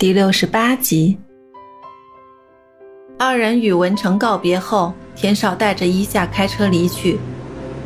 [0.00, 1.18] 第六十八集，
[3.18, 7.18] 二人与文成告别后，天少带着伊夏开车离去。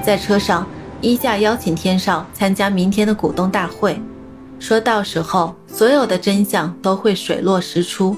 [0.02, 0.66] 在车上，
[1.00, 3.98] 伊夏邀请天少参加明天的股东大会，
[4.58, 8.14] 说到时候所有的真相都会水落石出。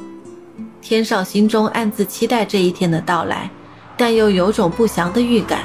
[0.83, 3.49] 天少心中暗自期待这一天的到来，
[3.97, 5.61] 但又有种不祥的预感，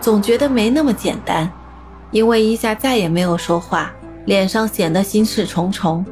[0.00, 1.52] 总觉得没那么简单。
[2.10, 3.92] 因为伊夏再也没有说话，
[4.24, 6.02] 脸上显得心事重重。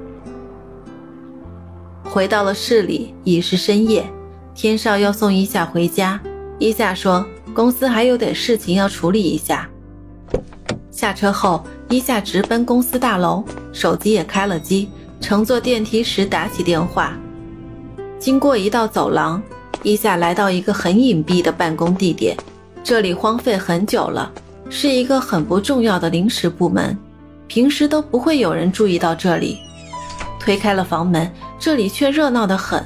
[2.15, 4.09] 回到了市里，已是深夜。
[4.55, 6.21] 天少要送伊夏回家，
[6.61, 9.69] 伊夏说公司还有点事情要处理一下。
[10.93, 13.43] 下车后，伊夏直奔公司大楼，
[13.73, 14.89] 手机也开了机。
[15.21, 17.19] 乘坐电梯时打起电话。
[18.17, 19.43] 经过一道走廊，
[19.83, 22.37] 伊夏来到一个很隐蔽的办公地点。
[22.85, 24.31] 这里荒废很久了，
[24.71, 26.97] 是一个很不重要的临时部门，
[27.49, 29.59] 平时都不会有人注意到这里。
[30.39, 31.29] 推开了房门。
[31.65, 32.85] 这里却热闹得很，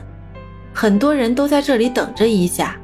[0.73, 2.77] 很多人都在这里等着一下。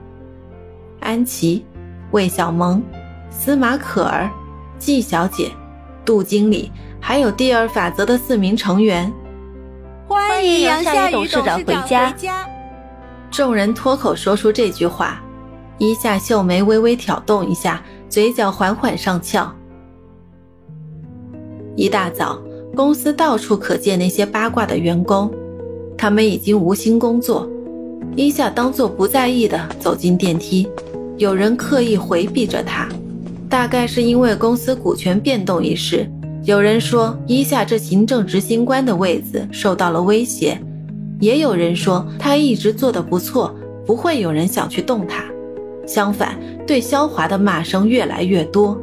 [0.99, 1.65] 安琪、
[2.11, 2.83] 魏小萌、
[3.31, 4.29] 司马可儿、
[4.77, 5.53] 季小姐、
[6.05, 9.13] 杜经理，还有第二法则的四名成员。
[10.09, 12.13] 欢迎杨夏雨董事长回家。
[13.31, 15.23] 众人脱口说出这句话，
[15.79, 19.49] 一下秀眉微微挑动一下，嘴角缓缓上翘。
[21.77, 22.43] 一大早，
[22.75, 25.33] 公司到处可见那些八卦的员工。
[25.97, 27.49] 他们已经无心工作，
[28.17, 30.69] 伊夏当作不在意的走进电梯。
[31.17, 32.89] 有人刻意回避着他，
[33.49, 36.11] 大概是因为公司股权变动一事。
[36.45, 40.59] 有人说伊夏这行政执行官的位子受到了威胁，
[41.21, 43.55] 也有人说他一直做得不错，
[43.87, 45.25] 不会有人想去动他。
[45.87, 48.79] 相反，对肖华的骂声越来越多。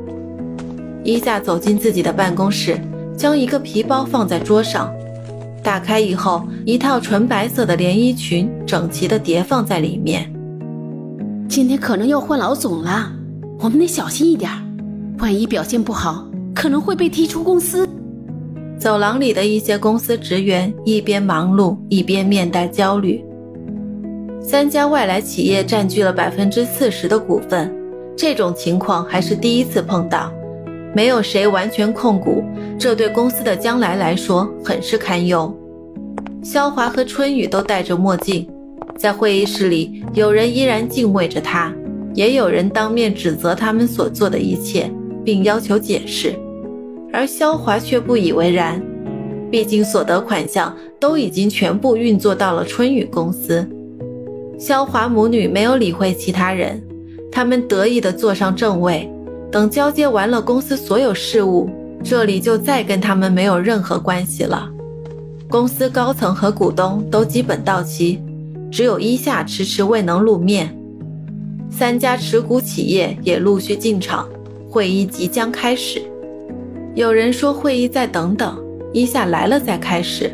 [1.04, 2.80] 伊夏走进自己的办公室，
[3.18, 4.92] 将一个皮包放在桌上。
[5.64, 10.32] 打开以后，一套纯白色的连衣裙整齐地叠放在里面。
[11.48, 13.12] 今天可能要换老总了，
[13.60, 14.50] 我们得小心一点，
[15.20, 16.26] 万一表现不好，
[16.56, 17.88] 可能会被踢出公司。
[18.80, 23.24] 走廊里的一些公司职员一边忙碌，一边面带焦虑。
[24.42, 27.72] 三家外来企业占据了百分之四十的股份，
[28.18, 30.32] 这种情况还是第一次碰到。
[30.96, 32.41] 没有谁完全控股，
[32.82, 35.56] 这对公司的将来来说很是堪忧。
[36.42, 38.50] 肖华和春雨都戴着墨镜，
[38.98, 41.72] 在会议室里，有人依然敬畏着他，
[42.16, 44.90] 也有人当面指责他们所做的一切，
[45.24, 46.34] 并要求解释。
[47.14, 48.82] 而肖华却不以为然，
[49.52, 53.64] 毕竟所得款项都已经全部运作到了春雨公司。
[54.58, 56.82] 肖华母女没有理会其他人，
[57.32, 59.08] 他们得意地坐上正位。
[59.52, 61.70] 等交接完了公司所有事务，
[62.04, 64.70] 这里就再跟他们没有任何关系了。
[65.50, 68.22] 公司高层和股东都基本到齐，
[68.72, 70.76] 只有伊夏迟迟未能露面。
[71.70, 74.28] 三家持股企业也陆续进场，
[74.70, 76.02] 会议即将开始。
[76.96, 78.62] 有人说会议再等等，
[78.94, 80.32] 伊夏来了再开始。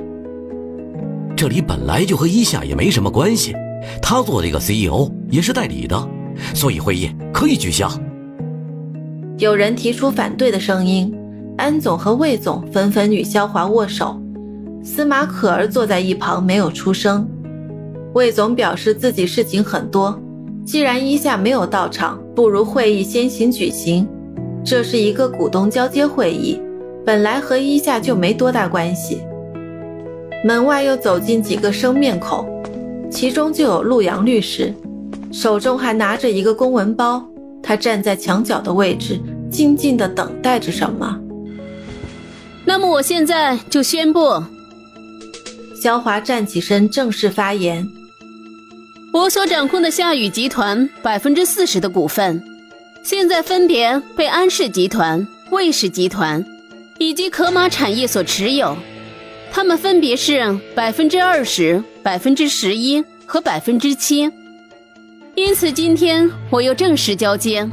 [1.36, 3.54] 这里本来就和伊夏也没什么关系，
[4.02, 6.10] 他做这个 CEO 也是代理的，
[6.56, 7.92] 所以会议可以取消。
[9.38, 11.14] 有人提出反对的声音，
[11.58, 14.22] 安总和魏总纷纷与肖华握手，
[14.84, 17.28] 司马可儿坐在一旁没有出声。
[18.14, 20.20] 魏总表示自己事情很多，
[20.64, 24.08] 既然一夏没有到场，不如会议先行举行。
[24.64, 26.62] 这是一个股东交接会议，
[27.04, 29.22] 本来和一夏就没多大关系。
[30.46, 32.46] 门外又走进几个生面孔，
[33.10, 34.72] 其中就有陆阳律师，
[35.32, 37.26] 手中还拿着一个公文包。
[37.64, 39.20] 他站在墙角的位置，
[39.50, 41.20] 静静地等待着什么。
[42.68, 44.44] 那么，我现在就宣布，
[45.74, 47.90] 肖华站起身，正式发言：
[49.14, 52.44] 我所掌控的夏雨集团百分之四十的股份，
[53.06, 56.46] 现在分别被安氏集团、魏氏集团
[57.00, 58.76] 以及可马产业所持有，
[59.50, 64.30] 他们分别是百分之二十、百分之十一和百分之七。
[65.36, 67.66] 因此，今天我又正式交接。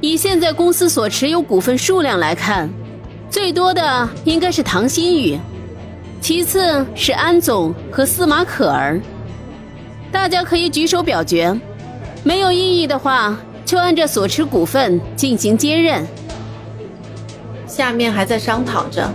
[0.00, 2.70] 以现在公司所持有股份数量来看，
[3.30, 5.38] 最多的应该是唐新宇，
[6.20, 9.00] 其次是安总和司马可儿。
[10.10, 11.56] 大家可以举手表决，
[12.24, 16.04] 没有异议的话，就按照所持股份进行接任。
[17.68, 19.08] 下面还在商讨着，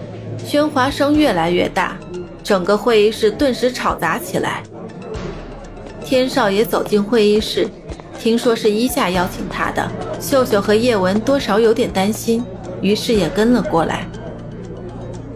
[0.47, 1.97] 喧哗声越来越大，
[2.41, 4.63] 整个会议室顿时吵杂起来。
[6.05, 7.67] 天少也走进会议室，
[8.17, 9.91] 听说是伊夏邀请他的，
[10.21, 12.41] 秀秀和叶文多少有点担心，
[12.85, 14.07] 于是也跟了过来。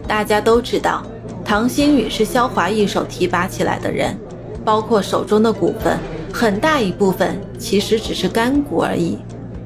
[0.06, 1.04] 大家都知道，
[1.44, 4.16] 唐新宇是肖华一手提拔起来的人，
[4.64, 5.98] 包括手中的股份，
[6.32, 9.18] 很大一部分其实只是干股而已。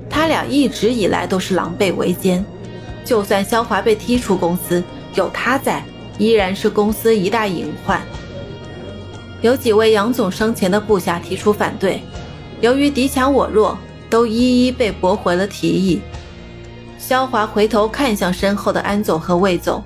[0.08, 2.42] 他俩一直以来都是狼狈为奸，
[3.04, 4.82] 就算肖华被踢出公司，
[5.14, 5.84] 有他在，
[6.16, 8.00] 依然是公司一大隐患。
[9.42, 12.00] 有几位杨总生前的部下提出反对，
[12.62, 13.76] 由于敌强我弱，
[14.08, 16.00] 都一一被驳回了提议。
[17.06, 19.84] 肖华回头看向身后的安总和魏总，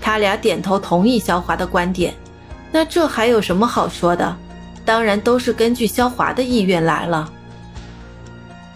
[0.00, 2.12] 他俩点头同意肖华的观点。
[2.72, 4.36] 那这还有什么好说的？
[4.84, 7.32] 当然都是根据肖华的意愿来了。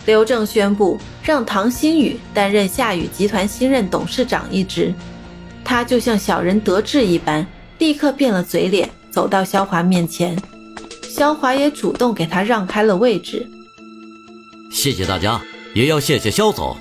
[0.06, 4.94] 刘正宣布让唐新宇担任夏雨集团新任董事长一职，
[5.64, 7.44] 他就像小人得志一般，
[7.78, 8.88] 立刻变了嘴脸。
[9.10, 10.40] 走到肖华面前，
[11.08, 13.50] 肖华也主动给他让开了位置。
[14.70, 15.40] 谢谢大家，
[15.74, 16.76] 也要谢谢肖总。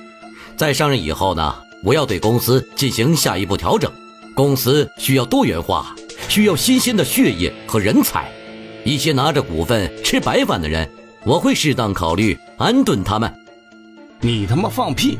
[0.60, 3.90] 在上任以后呢，我要对公司进行下一步调整。
[4.36, 5.96] 公司需要多元化，
[6.28, 8.30] 需要新鲜的血液和人才。
[8.84, 10.86] 一些拿着股份吃白饭的人，
[11.24, 13.34] 我会适当考虑安顿他们。
[14.20, 15.18] 你他妈放屁！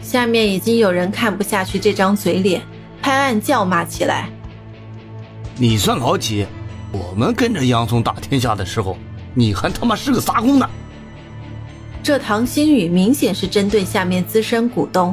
[0.00, 2.62] 下面已经有人看不下去这张嘴脸，
[3.02, 4.30] 拍案叫骂起来。
[5.56, 6.46] 你算老几？
[6.92, 8.96] 我们跟着杨总打天下的时候，
[9.34, 10.70] 你还他妈是个杂工呢！
[12.06, 15.12] 这唐新宇明显是针对下面资深股东，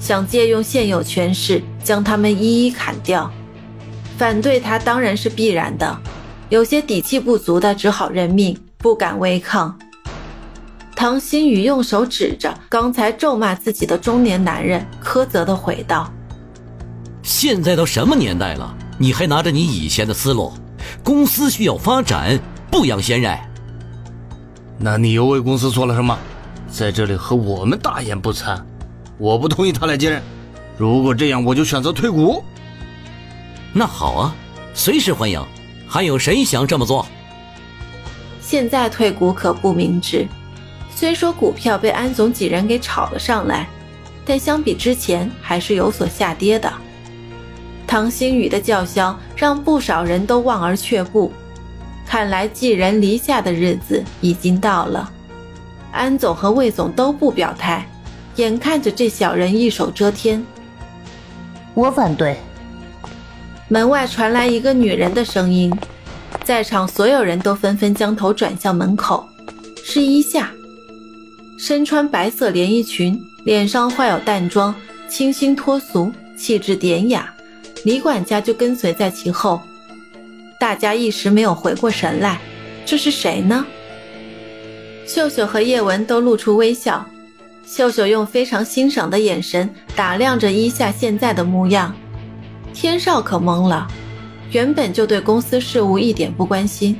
[0.00, 3.30] 想借用现有权势将他们一一砍掉。
[4.18, 5.96] 反对他当然是必然的，
[6.48, 9.78] 有些底气不足的只好认命，不敢违抗。
[10.96, 16.12] 唐新宇用手指着刚才咒骂自己的中年男人，苛责的回道
[17.22, 20.52] ：“现在都什么年代了？”你还拿着你以前的思路，
[21.04, 22.36] 公司需要发展，
[22.68, 23.38] 不养闲人。
[24.84, 26.18] 那你又为公司做了什么？
[26.68, 28.60] 在这里和我们大言不惭。
[29.16, 30.20] 我不同意他来接任。
[30.76, 32.42] 如果这样，我就选择退股。
[33.72, 34.34] 那好啊，
[34.74, 35.40] 随时欢迎。
[35.86, 37.06] 还有谁想这么做？
[38.40, 40.26] 现在退股可不明智。
[40.92, 43.68] 虽说股票被安总几人给炒了上来，
[44.24, 46.72] 但相比之前还是有所下跌的。
[47.86, 51.32] 唐新宇的叫嚣让不少人都望而却步，
[52.12, 55.10] 看来寄人篱下的日子已经到了。
[55.92, 57.88] 安总和魏总都不表态，
[58.36, 60.44] 眼看着这小人一手遮天。
[61.72, 62.36] 我反对。
[63.66, 65.74] 门外传来一个女人的声音，
[66.44, 69.26] 在场所有人都纷纷将头转向门口，
[69.82, 70.50] 是伊夏，
[71.58, 74.74] 身穿白色连衣裙，脸上画有淡妆，
[75.08, 77.32] 清新脱俗，气质典雅。
[77.84, 79.62] 李管家就跟随在其后，
[80.62, 82.38] 大家一时没有回过神来，
[82.86, 83.66] 这是谁呢？
[85.04, 87.04] 秀秀和叶文都露出微笑，
[87.66, 91.92] 秀秀用非常欣赏的眼神打量着伊夏现在的模样，
[92.72, 93.88] 天少可懵了，
[94.52, 96.96] 原本就对公司事务一点不关心，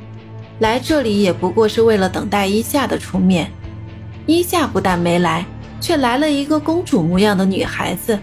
[0.58, 3.48] 来这里也不过是为了等待伊夏的出面，
[4.26, 5.46] 伊夏不但没来，
[5.80, 8.18] 却来了一个公主模样的女孩子。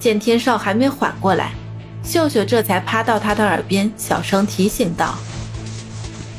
[0.00, 1.52] 见天少还没缓过来，
[2.02, 5.14] 秀秀这才趴到他的耳边，小声提醒道：“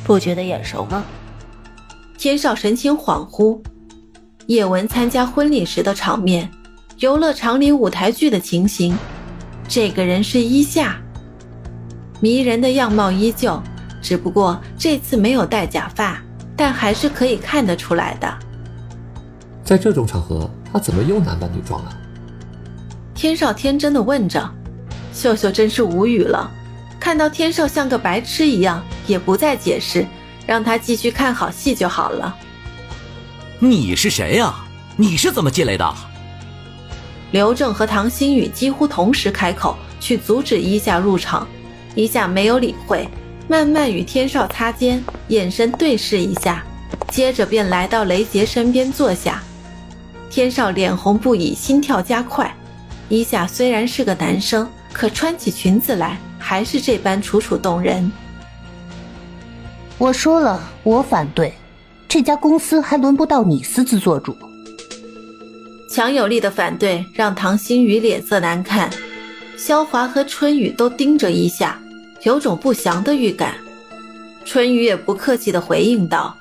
[0.04, 1.04] 不觉得眼熟吗？”
[2.18, 3.60] 天少神情恍惚。
[4.48, 6.52] 叶文参加婚礼时的场面，
[7.00, 8.96] 游乐场里舞台剧的情形，
[9.70, 10.98] 这个人是伊夏，
[12.20, 13.62] 迷人的样貌依旧，
[14.02, 16.22] 只不过这次没有戴假发，
[16.58, 18.38] 但还是可以看得出来的。
[19.64, 21.98] 在这种场合，他怎么又男扮女装了？
[23.16, 24.50] 天少天真的问着，
[25.14, 26.50] 秀秀真是无语了。
[27.00, 30.06] 看到天少像个白痴一样，也不再解释，
[30.48, 32.36] 让他继续看好戏就好了。
[33.60, 34.54] 你是谁呀？
[34.96, 35.94] 你是怎么进来的？
[37.32, 41.48] 刘正和唐新宇几乎同时开口去阻止伊夏入场，
[41.96, 43.08] 伊夏没有理会，
[43.48, 46.64] 慢慢与天少擦肩，眼神对视一下，
[47.10, 49.42] 接着便来到雷杰身边坐下。
[50.30, 52.56] 天少脸红不已，心跳加快。
[53.10, 58.10] 伊夏虽然是个男生，可穿起裙子来还是这般楚楚动人。
[59.98, 61.52] 我说了，我反对，
[62.08, 64.38] 这家公司还轮不到你私自做主。
[65.90, 68.90] 强有力的反对让唐新宇脸色难看，
[69.58, 71.80] 萧华和春雨都盯着一下，
[72.24, 73.56] 有种不祥的预感。
[74.46, 76.36] 春雨也不客气的回应道：“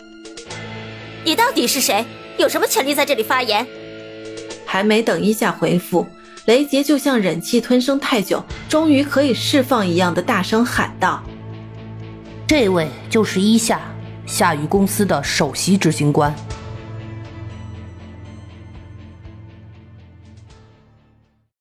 [1.25, 2.05] 你到底是谁？
[2.39, 3.67] 有什么权利在这里发言？”
[4.67, 6.07] 还没等一下回复。
[6.47, 11.23] 雷杰就像忍气吞声太久，终于可以释放一样的大声喊道
[12.49, 13.81] ：“这位就是伊夏，
[14.27, 16.35] 夏雨公司的首席执行官。”